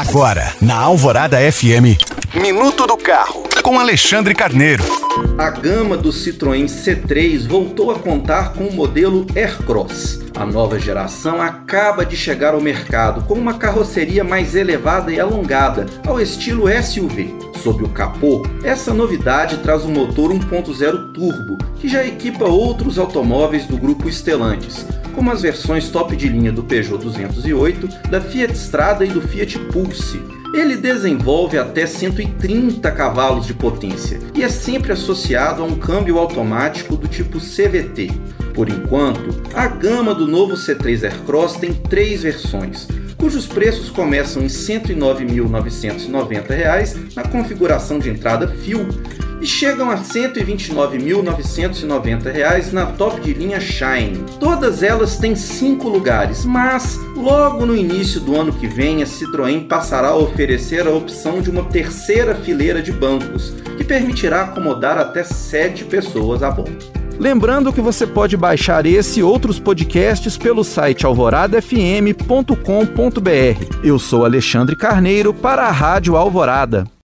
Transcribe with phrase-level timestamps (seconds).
[0.00, 2.00] Agora, na Alvorada FM,
[2.34, 4.82] Minuto do Carro, com Alexandre Carneiro.
[5.36, 10.20] A gama do Citroën C3 voltou a contar com o modelo Aircross.
[10.34, 15.84] A nova geração acaba de chegar ao mercado com uma carroceria mais elevada e alongada,
[16.06, 17.36] ao estilo SUV.
[17.62, 23.66] Sob o capô, essa novidade traz um motor 1.0 turbo, que já equipa outros automóveis
[23.66, 29.04] do grupo Stellantis, como as versões top de linha do Peugeot 208, da Fiat Strada
[29.04, 30.22] e do Fiat Pulse.
[30.52, 36.96] Ele desenvolve até 130 cavalos de potência e é sempre associado a um câmbio automático
[36.96, 38.10] do tipo CVT.
[38.52, 44.46] Por enquanto, a gama do novo C3 Aircross tem três versões, cujos preços começam em
[44.46, 48.88] R$ 109.990 na configuração de entrada Fuel
[49.40, 54.24] e chegam a R$ 129.990 na top de linha Shine.
[54.38, 59.66] Todas elas têm cinco lugares, mas logo no início do ano que vem a Citroën
[59.66, 65.24] passará a oferecer a opção de uma terceira fileira de bancos, que permitirá acomodar até
[65.24, 67.00] sete pessoas a bordo.
[67.20, 73.84] Lembrando que você pode baixar esse e outros podcasts pelo site alvoradafm.com.br.
[73.84, 76.90] Eu sou Alexandre Carneiro para a Rádio Alvorada.